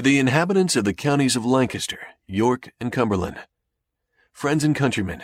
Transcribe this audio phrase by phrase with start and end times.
[0.00, 3.36] To the inhabitants of the counties of Lancaster, York, and Cumberland,
[4.32, 5.22] friends and countrymen,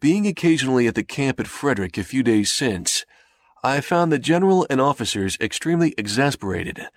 [0.00, 3.06] being occasionally at the camp at Frederick a few days since,
[3.64, 6.88] I found the general and officers extremely exasperated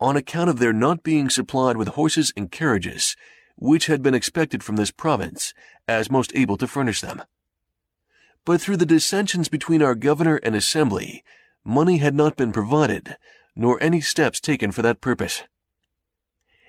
[0.00, 3.14] on account of their not being supplied with horses and carriages,
[3.56, 5.52] which had been expected from this province,
[5.86, 7.22] as most able to furnish them.
[8.46, 11.22] But through the dissensions between our governor and assembly,
[11.66, 13.18] money had not been provided,
[13.54, 15.42] nor any steps taken for that purpose.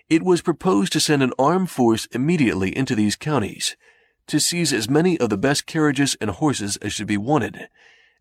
[0.09, 3.77] It was proposed to send an armed force immediately into these counties,
[4.25, 7.69] to seize as many of the best carriages and horses as should be wanted,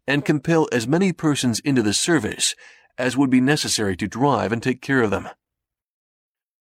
[0.06, 2.54] and compel as many persons into the service
[2.98, 5.28] as would be necessary to drive and take care of them.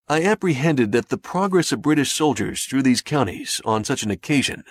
[0.07, 4.63] I apprehended that the progress of British soldiers through these counties on such an occasion,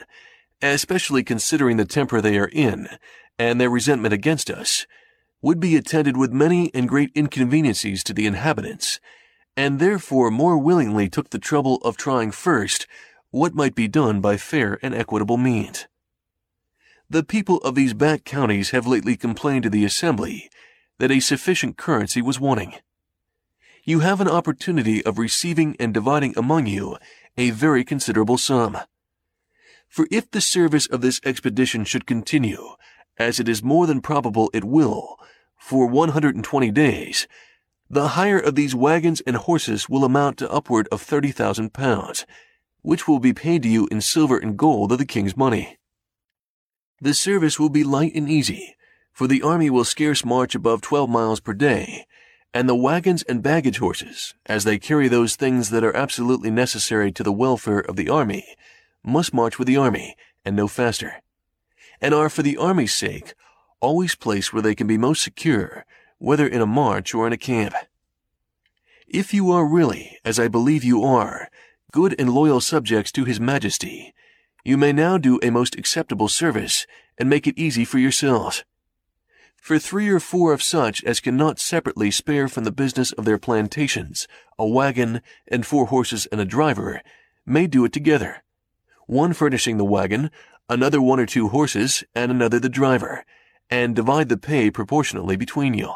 [0.63, 2.89] especially considering the temper they are in
[3.39, 4.87] and their resentment against us,
[5.43, 8.99] would be attended with many and great inconveniencies to the inhabitants,
[9.57, 12.87] and therefore more willingly took the trouble of trying first
[13.31, 15.87] what might be done by fair and equitable means.
[17.09, 20.51] The people of these back counties have lately complained to the Assembly
[20.99, 22.75] that a sufficient currency was wanting.
[23.85, 26.97] You have an opportunity of receiving and dividing among you
[27.37, 28.79] a very considerable sum.
[29.89, 32.75] For if the service of this expedition should continue,
[33.19, 35.21] as it is more than probable it will,
[35.57, 37.29] for 120 days,
[37.89, 42.27] the hire of these wagons and horses will amount to upward of 30,000 pounds,
[42.83, 45.79] which will be paid to you in silver and gold of the king's money.
[47.01, 48.77] The service will be light and easy,
[49.13, 52.07] for the army will scarce march above 12 miles per day,
[52.53, 57.13] and the wagons and baggage horses, as they carry those things that are absolutely necessary
[57.13, 58.57] to the welfare of the army,
[59.05, 61.23] must march with the army, and no faster,
[62.01, 63.35] and are for the army's sake
[63.81, 65.85] always placed where they can be most secure,
[66.19, 67.75] whether in a march or in a camp.
[69.07, 71.49] If you are really, as I believe you are,
[71.93, 74.15] good and loyal subjects to His Majesty,
[74.65, 76.87] you may now do a most acceptable service
[77.19, 78.65] and make it easy for yourselves.
[79.57, 83.39] For three or four of such as cannot separately spare from the business of their
[83.39, 84.29] plantations
[84.59, 87.01] a wagon and four horses and a driver
[87.45, 88.43] may do it together,
[89.07, 90.31] one furnishing the wagon,
[90.69, 93.25] another one or two horses, and another the driver,
[93.71, 95.95] and divide the pay proportionately between you.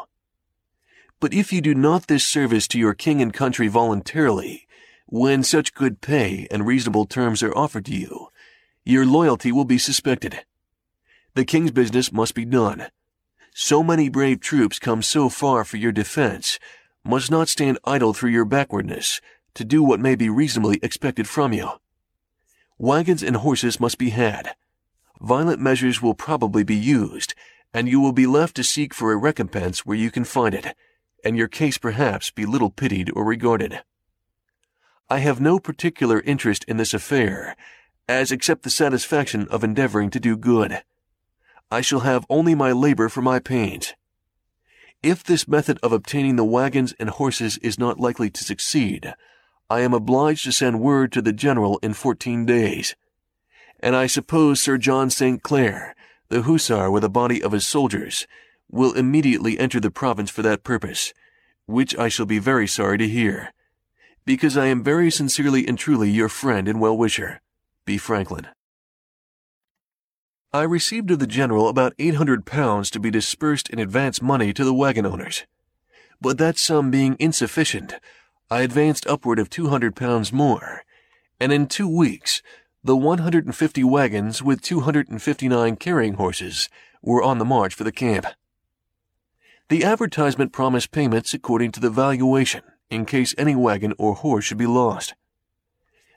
[1.21, 4.67] But if you do not this service to your king and country voluntarily,
[5.05, 8.29] when such good pay and reasonable terms are offered to you,
[8.83, 10.43] your loyalty will be suspected.
[11.35, 12.87] The king's business must be done.
[13.53, 16.57] So many brave troops come so far for your defense
[17.03, 19.21] must not stand idle through your backwardness
[19.53, 21.69] to do what may be reasonably expected from you.
[22.79, 24.55] Wagons and horses must be had.
[25.19, 27.35] Violent measures will probably be used,
[27.75, 30.75] and you will be left to seek for a recompense where you can find it,
[31.23, 33.81] and your case perhaps be little pitied or regarded.
[35.09, 37.55] I have no particular interest in this affair,
[38.07, 40.83] as except the satisfaction of endeavoring to do good.
[41.69, 43.93] I shall have only my labor for my pains.
[45.03, 49.13] If this method of obtaining the wagons and horses is not likely to succeed,
[49.69, 52.95] I am obliged to send word to the general in fourteen days.
[53.79, 55.41] And I suppose Sir John St.
[55.41, 55.95] Clair,
[56.29, 58.27] the hussar with a body of his soldiers,
[58.71, 61.13] will immediately enter the province for that purpose,
[61.65, 63.53] which I shall be very sorry to hear,
[64.25, 67.41] because I am very sincerely and truly your friend and well-wisher.
[67.85, 67.97] B.
[67.97, 68.47] Franklin.
[70.53, 74.63] I received of the General about 800 pounds to be dispersed in advance money to
[74.63, 75.45] the wagon owners.
[76.19, 77.95] But that sum being insufficient,
[78.49, 80.83] I advanced upward of 200 pounds more,
[81.39, 82.41] and in two weeks,
[82.83, 86.67] the 150 wagons with 259 carrying horses
[87.01, 88.25] were on the march for the camp.
[89.71, 94.57] The advertisement promised payments according to the valuation in case any wagon or horse should
[94.57, 95.13] be lost.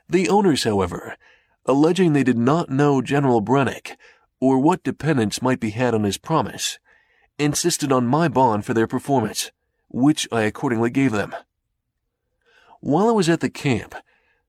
[0.09, 1.17] The owners, however,
[1.65, 3.97] alleging they did not know General Braddock
[4.41, 6.81] or what dependence might be had on his promise,
[7.39, 9.53] insisted on my bond for their performance,
[9.89, 11.33] which I accordingly gave them.
[12.81, 13.95] While I was at the camp,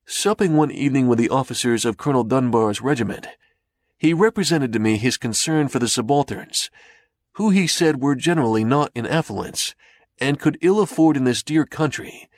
[0.08, 3.28] supping one evening with the officers of Colonel Dunbar's regiment,
[4.00, 6.72] he represented to me his concern for the subalterns,
[7.36, 9.76] who he said were generally not in affluence,
[10.20, 12.30] and could ill afford in this dear country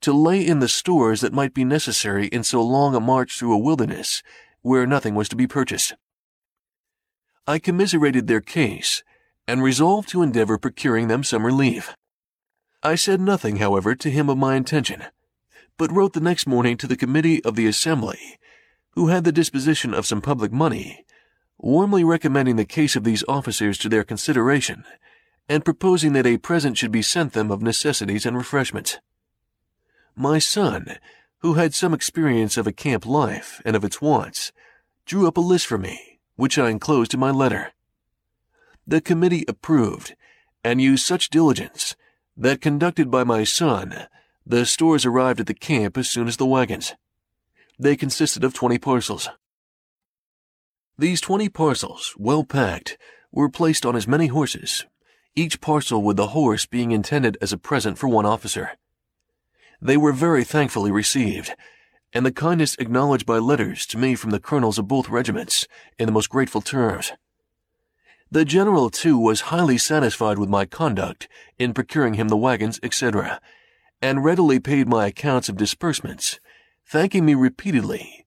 [0.00, 3.52] to lay in the stores that might be necessary in so long a march through
[3.52, 4.22] a wilderness
[4.62, 5.94] where nothing was to be purchased.
[7.46, 9.02] I commiserated their case
[9.48, 11.96] and resolved to endeavor procuring them some relief.
[12.82, 15.02] I said nothing, however, to him of my intention,
[15.78, 18.38] but wrote the next morning to the committee of the Assembly,
[18.90, 21.04] who had the disposition of some public money,
[21.64, 24.84] warmly recommending the case of these officers to their consideration,
[25.48, 28.98] and proposing that a present should be sent them of necessities and refreshments.
[30.14, 30.98] my son,
[31.38, 34.52] who had some experience of a camp life and of its wants,
[35.06, 37.72] drew up a list for me, which I enclosed in my letter.
[38.86, 40.14] The committee approved
[40.62, 41.96] and used such diligence
[42.36, 44.06] that, conducted by my son,
[44.44, 46.94] the stores arrived at the camp as soon as the wagons.
[47.78, 49.30] They consisted of 20 parcels.
[50.96, 52.98] These 20 parcels, well packed,
[53.32, 54.86] were placed on as many horses,
[55.34, 58.70] each parcel with the horse being intended as a present for one officer.
[59.82, 61.52] They were very thankfully received,
[62.12, 65.66] and the kindness acknowledged by letters to me from the colonels of both regiments
[65.98, 67.10] in the most grateful terms.
[68.30, 71.26] The general, too, was highly satisfied with my conduct
[71.58, 73.40] in procuring him the wagons, etc.,
[74.00, 76.38] and readily paid my accounts of disbursements,
[76.86, 78.23] thanking me repeatedly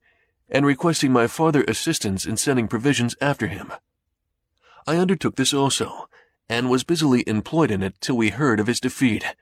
[0.50, 3.72] and requesting my farther assistance in sending provisions after him.
[4.86, 6.08] I undertook this also,
[6.50, 9.36] and was busily employed in it till we heard of his defeat,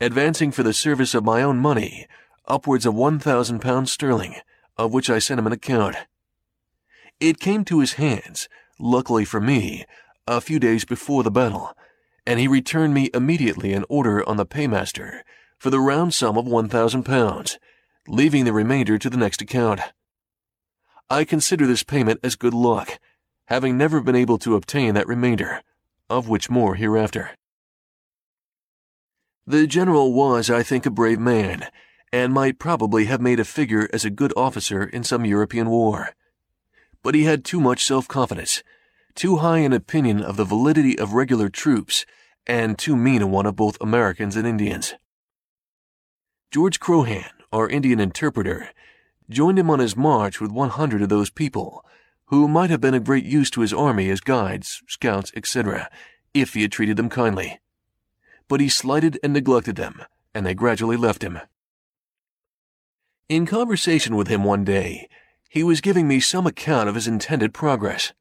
[0.00, 2.06] advancing for the service of my own money
[2.48, 4.36] upwards of one thousand pounds sterling,
[4.76, 5.96] of which I sent him an account.
[7.20, 8.48] It came to his hands,
[8.78, 9.84] luckily for me,
[10.26, 11.76] a few days before the battle,
[12.26, 15.22] and he returned me immediately an order on the paymaster
[15.58, 17.58] for the round sum of one thousand pounds,
[18.06, 19.80] leaving the remainder to the next account.
[21.08, 22.98] I consider this payment as good luck,
[23.46, 25.62] having never been able to obtain that remainder,
[26.10, 27.30] of which more hereafter.
[29.46, 31.68] The general was, I think, a brave man,
[32.12, 36.10] and might probably have made a figure as a good officer in some European war.
[37.04, 38.64] But he had too much self-confidence,
[39.14, 42.04] too high an opinion of the validity of regular troops,
[42.48, 44.94] and too mean a one of both Americans and Indians.
[46.50, 48.70] George Croghan, our Indian interpreter,
[49.28, 51.84] joined him on his march with 100 of those people,
[52.26, 55.88] who might have been of great use to his army as guides, scouts, etc.,
[56.34, 57.60] if he had treated them kindly.
[58.48, 60.02] But he slighted and neglected them,
[60.34, 61.38] and they gradually left him.
[63.28, 65.08] In conversation with him one day,
[65.48, 68.12] he was giving me some account of his intended progress.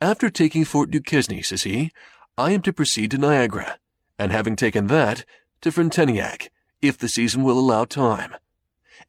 [0.00, 1.90] After taking Fort Duquesne, says he,
[2.36, 3.78] I am to proceed to Niagara,
[4.18, 5.24] and having taken that,
[5.62, 8.34] to Frontenac, if the season will allow time.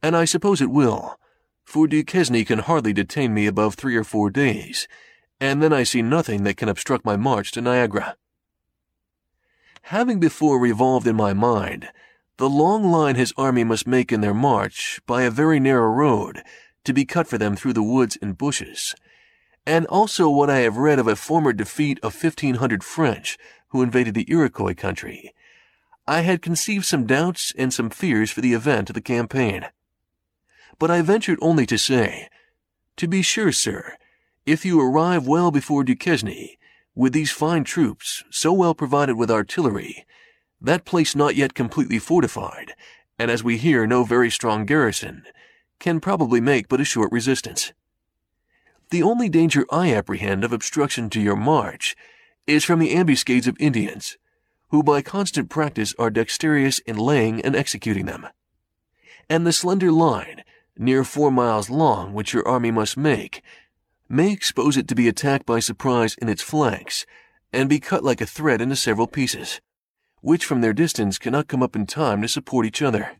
[0.02, 1.18] And I suppose it will,
[1.64, 4.88] for Duquesne can hardly detain me above three or four days,
[5.40, 8.16] and then I see nothing that can obstruct my march to Niagara.
[9.82, 11.88] Having before revolved in my mind
[12.40, 16.42] the long line his army must make in their march by a very narrow road
[16.84, 18.94] to be cut for them through the woods and bushes,
[19.66, 23.36] and also what I have read of a former defeat of 1500 French
[23.68, 25.34] who invaded the Iroquois country,
[26.06, 29.66] I had conceived some doubts and some fears for the event of the campaign.
[30.80, 32.28] But I ventured only to say,
[32.96, 33.98] To be sure, sir,
[34.46, 36.56] if you arrive well before Duquesne,
[36.94, 40.06] with these fine troops, so well provided with artillery,
[40.58, 42.74] that place not yet completely fortified,
[43.18, 45.24] and as we hear no very strong garrison,
[45.78, 47.74] can probably make but a short resistance.
[48.90, 51.94] The only danger I apprehend of obstruction to your march
[52.46, 54.16] is from the ambuscades of Indians,
[54.70, 58.26] who by constant practice are dexterous in laying and executing them.
[59.28, 60.42] And the slender line,
[60.80, 63.42] near four miles long, which your army must make,
[64.08, 67.06] may expose it to be attacked by surprise in its flanks,
[67.52, 69.60] and be cut like a thread into several pieces,
[70.22, 73.12] which from their distance cannot come up in time to support each other.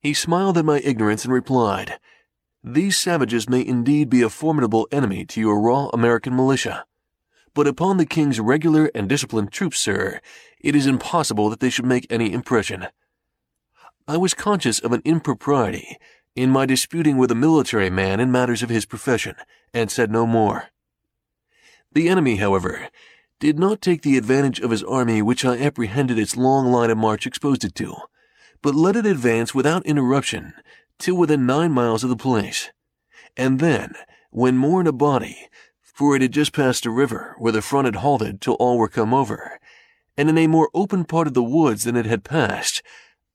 [0.00, 1.98] He smiled at my ignorance and replied,
[2.64, 6.86] These savages may indeed be a formidable enemy to your raw American militia
[7.56, 10.20] but upon the king's regular and disciplined troops, sir,
[10.60, 12.86] it is impossible that they should make any impression.
[14.08, 15.98] I was conscious of an impropriety
[16.36, 19.34] in my disputing with a military man in matters of his profession,
[19.74, 20.68] and said no more.
[21.90, 22.88] The enemy, however,
[23.40, 26.98] did not take the advantage of his army which I apprehended its long line of
[26.98, 27.96] march exposed it to,
[28.62, 30.52] but let it advance without interruption
[30.98, 32.70] till within nine miles of the place.
[33.36, 33.94] And then,
[34.30, 35.48] when more in a body,
[35.82, 38.88] for it had just passed a river where the front had halted till all were
[38.88, 39.58] come over,
[40.16, 42.82] and in a more open part of the woods than it had passed,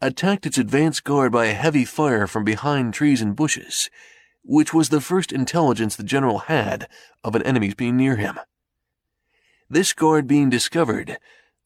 [0.01, 3.89] attacked its advance guard by a heavy fire from behind trees and bushes,
[4.43, 6.87] which was the first intelligence the general had
[7.23, 8.39] of an enemy's being near him.
[9.69, 11.17] This guard being discovered,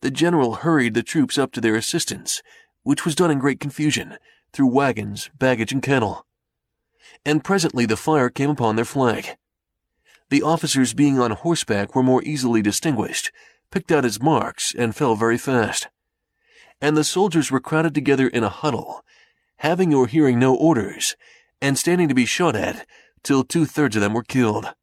[0.01, 2.41] the general hurried the troops up to their assistance,
[2.83, 4.17] which was done in great confusion,
[4.53, 6.25] through wagons, baggage, and cattle.
[7.25, 9.37] And presently the fire came upon their flank
[10.29, 13.31] the officers being on horseback were more easily distinguished,
[13.71, 15.87] picked out as marks, and fell very fast.
[16.81, 19.03] And the soldiers were crowded together in a huddle,
[19.57, 21.15] having or hearing no orders,
[21.61, 22.85] and standing to be shot at,
[23.23, 24.73] till two-thirds of them were killed.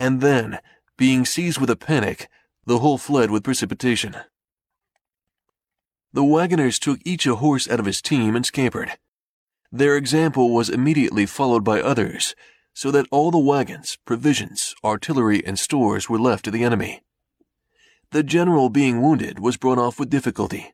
[0.00, 0.58] And then,
[0.96, 2.28] being seized with a panic,
[2.66, 4.16] the whole fled with precipitation.
[6.12, 8.92] The wagoners took each a horse out of his team and scampered.
[9.70, 12.34] Their example was immediately followed by others,
[12.72, 17.02] so that all the wagons, provisions, artillery, and stores were left to the enemy.
[18.10, 20.72] The general, being wounded, was brought off with difficulty.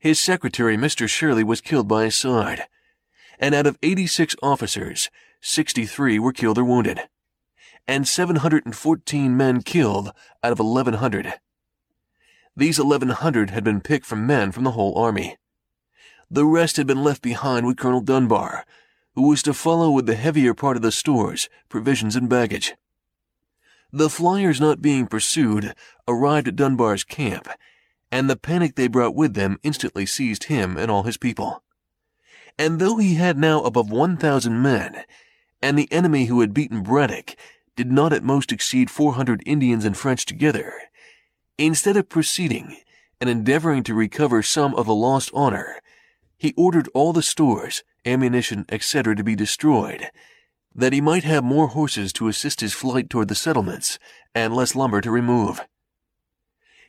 [0.00, 1.06] His secretary, Mr.
[1.06, 2.62] Shirley, was killed by his side,
[3.38, 5.10] and out of 86 officers,
[5.42, 7.02] 63 were killed or wounded,
[7.86, 11.34] and 714 men killed out of 1,100.
[12.56, 15.36] These 1,100 had been picked from men from the whole army.
[16.30, 18.64] The rest had been left behind with Colonel Dunbar,
[19.14, 22.74] who was to follow with the heavier part of the stores, provisions, and baggage.
[23.92, 25.74] The flyers not being pursued
[26.08, 27.48] arrived at Dunbar's camp,
[28.12, 31.62] and the panic they brought with them instantly seized him and all his people.
[32.58, 35.04] And though he had now above 1,000 men,
[35.62, 37.36] and the enemy who had beaten Braddock
[37.76, 40.74] did not at most exceed 400 Indians and French together,
[41.56, 42.76] instead of proceeding
[43.20, 45.80] and endeavoring to recover some of the lost honor,
[46.36, 50.10] he ordered all the stores, ammunition, etc., to be destroyed,
[50.74, 53.98] that he might have more horses to assist his flight toward the settlements
[54.34, 55.60] and less lumber to remove.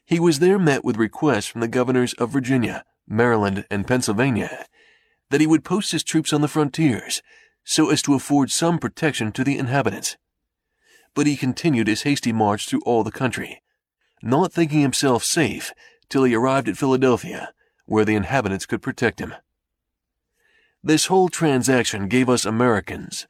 [0.05, 4.65] He was there met with requests from the governors of Virginia, Maryland, and Pennsylvania
[5.29, 7.22] that he would post his troops on the frontiers
[7.63, 10.17] so as to afford some protection to the inhabitants.
[11.13, 13.62] But he continued his hasty march through all the country,
[14.22, 15.72] not thinking himself safe
[16.10, 17.53] till he arrived at Philadelphia
[17.86, 19.34] where the inhabitants could protect him.
[20.84, 23.27] This whole transaction gave us Americans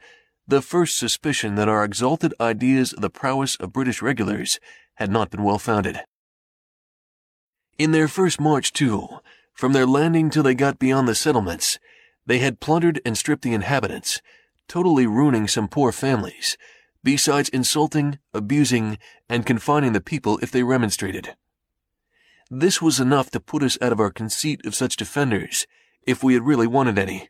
[0.48, 4.60] the first suspicion that our exalted ideas of the prowess of British regulars
[4.96, 6.01] had not been well founded.
[7.78, 9.08] In their first march, too,
[9.54, 11.80] from their landing till they got beyond the settlements,
[12.25, 14.22] they had plundered and stripped the inhabitants,
[14.68, 16.58] totally ruining some poor families,
[17.04, 18.98] besides insulting, abusing,
[19.28, 21.36] and confining the people if they remonstrated.
[22.50, 25.66] This was enough to put us out of our conceit of such defenders,
[26.04, 27.30] if we had really wanted any.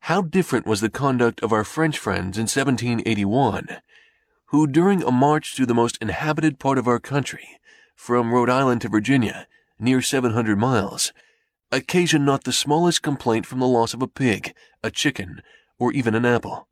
[0.00, 3.68] How different was the conduct of our French friends in 1781,
[4.46, 7.60] who during a march through the most inhabited part of our country,
[8.02, 9.46] from Rhode Island to Virginia,
[9.78, 11.12] near 700 miles,
[11.70, 15.40] occasioned not the smallest complaint from the loss of a pig, a chicken,
[15.78, 16.66] or even an apple.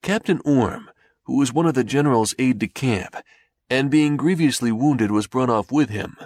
[0.00, 0.88] Captain Orme,
[1.24, 3.16] who was one of the general's aide de camp,
[3.68, 6.16] and being grievously wounded was brought off with him,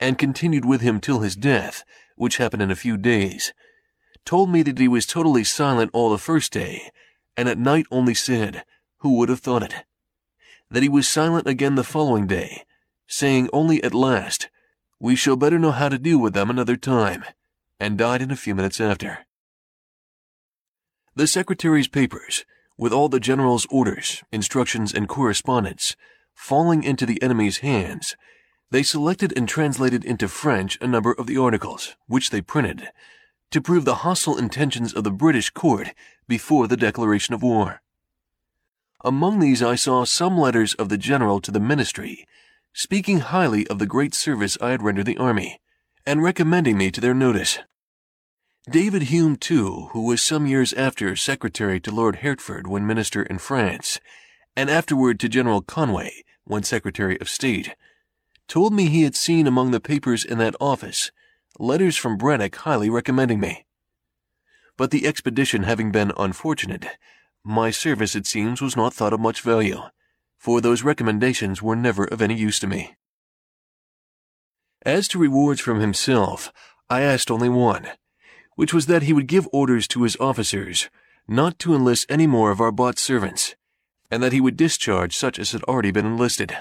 [0.00, 1.84] and continued with him till his death,
[2.16, 3.52] which happened in a few days,
[4.24, 6.90] told me that he was totally silent all the first day,
[7.36, 8.64] and at night only said,
[8.98, 9.84] Who would have thought it?
[10.68, 12.64] That he was silent again the following day,
[13.06, 14.48] saying only at last,
[14.98, 17.24] We shall better know how to deal with them another time,
[17.78, 19.26] and died in a few minutes after.
[21.14, 22.44] The Secretary's papers,
[22.76, 25.96] with all the General's orders, instructions, and correspondence,
[26.34, 28.16] falling into the enemy's hands,
[28.70, 32.88] they selected and translated into French a number of the articles, which they printed,
[33.50, 35.94] to prove the hostile intentions of the British court
[36.28, 37.80] before the declaration of war.
[39.04, 42.26] Among these I saw some letters of the general to the ministry,
[42.78, 45.62] speaking highly of the great service I had rendered the army,
[46.04, 47.58] and recommending me to their notice.
[48.70, 53.38] David Hume, too, who was some years after secretary to Lord Hertford when minister in
[53.38, 53.98] France,
[54.54, 57.74] and afterward to General Conway, when Secretary of State,
[58.46, 61.10] told me he had seen among the papers in that office
[61.58, 63.64] letters from Braddock highly recommending me.
[64.76, 66.86] But the expedition having been unfortunate,
[67.42, 69.80] my service, it seems, was not thought of much value,
[70.46, 72.94] for those recommendations were never of any use to me.
[74.82, 76.52] As to rewards from himself,
[76.88, 77.88] I asked only one,
[78.54, 80.88] which was that he would give orders to his officers
[81.26, 83.56] not to enlist any more of our bought servants,
[84.08, 86.56] and that he would discharge such as had already been enlisted.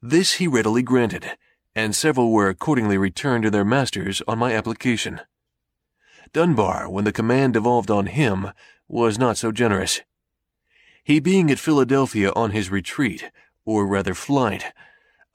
[0.00, 1.36] This he readily granted,
[1.74, 5.20] and several were accordingly returned to their masters on my application.
[6.32, 8.52] Dunbar, when the command devolved on him,
[8.88, 10.00] was not so generous.
[11.06, 13.30] He being at Philadelphia on his retreat,
[13.64, 14.72] or rather flight,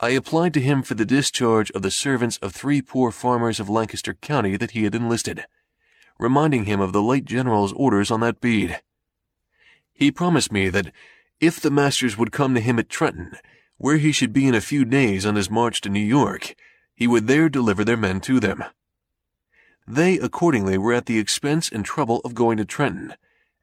[0.01, 3.70] I applied to him for the discharge of the servants of three poor farmers of
[3.70, 5.46] Lancaster County that he had enlisted,
[6.20, 8.82] reminding him of the late general's orders on that bead.
[9.94, 10.92] He promised me that
[11.40, 13.38] if the masters would come to him at Trenton,
[13.78, 16.54] where he should be in a few days on his march to New York,
[16.94, 18.62] he would there deliver their men to them.
[19.88, 23.13] They accordingly were at the expense and trouble of going to Trenton,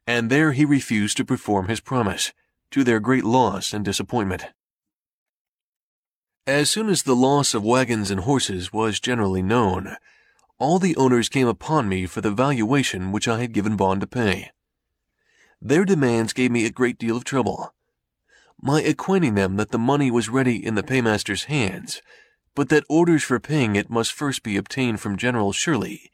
[0.07, 2.33] and there he refused to perform his promise,
[2.71, 4.45] to their great loss and disappointment.
[6.47, 9.95] As soon as the loss of wagons and horses was generally known,
[10.57, 14.07] all the owners came upon me for the valuation which I had given bond to
[14.07, 14.51] pay.
[15.61, 17.73] Their demands gave me a great deal of trouble.
[18.61, 22.01] My acquainting them that the money was ready in the paymaster's hands
[22.59, 26.11] but that orders for paying it must first be obtained from General Shirley,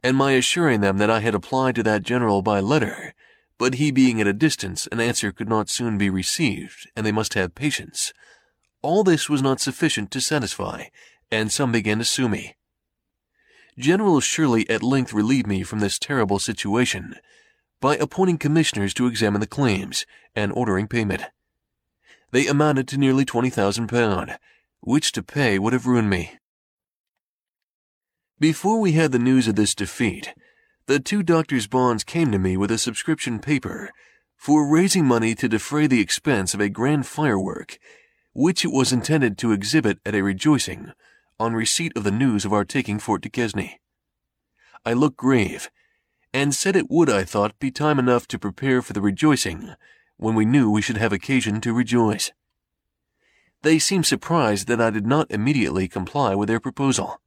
[0.00, 3.14] and my assuring them that I had applied to that general by letter,
[3.58, 7.12] but he being at a distance, an answer could not soon be received, and they
[7.12, 8.12] must have patience.
[8.82, 10.84] All this was not sufficient to satisfy,
[11.30, 12.54] and some began to sue me.
[13.76, 17.16] General Shirley at length relieved me from this terrible situation
[17.80, 21.22] by appointing commissioners to examine the claims and ordering payment.
[22.30, 24.32] They amounted to nearly twenty thousand pounds,
[24.80, 26.38] which to pay would have ruined me.
[28.40, 30.34] Before we had the news of this defeat,
[30.88, 33.90] the two doctors' bonds came to me with a subscription paper
[34.38, 37.78] for raising money to defray the expense of a grand firework,
[38.32, 40.92] which it was intended to exhibit at a rejoicing
[41.38, 43.72] on receipt of the news of our taking Fort Duquesne.
[44.86, 45.70] I looked grave,
[46.32, 49.74] and said it would, I thought, be time enough to prepare for the rejoicing
[50.16, 52.32] when we knew we should have occasion to rejoice.
[53.60, 57.20] They seemed surprised that I did not immediately comply with their proposal.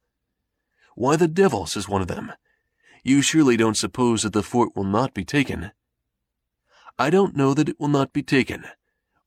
[0.96, 2.32] Why the devil, says one of them,
[3.02, 5.72] you surely don't suppose that the fort will not be taken.
[6.98, 8.64] I don't know that it will not be taken,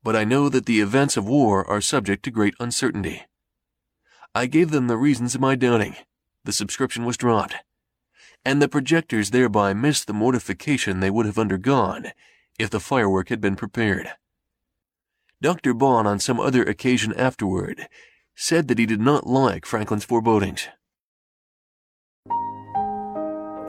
[0.03, 3.23] but I know that the events of war are subject to great uncertainty.
[4.33, 5.95] I gave them the reasons of my doubting.
[6.43, 7.55] The subscription was dropped,
[8.45, 12.11] and the projectors thereby missed the mortification they would have undergone
[12.59, 14.09] if the firework had been prepared.
[15.41, 15.73] Dr.
[15.73, 17.87] Bond, on some other occasion afterward,
[18.35, 20.67] said that he did not like Franklin's forebodings.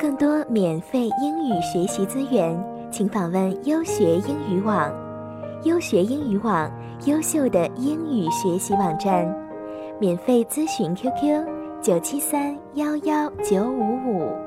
[0.07, 2.57] 更多免费英语学习资源，
[2.93, 4.89] 请访问优学英语网。
[5.65, 6.71] 优学英语网，
[7.07, 9.27] 优秀的英语学习网站。
[9.99, 11.45] 免费咨询 QQ：
[11.83, 14.46] 九七三幺幺九五五。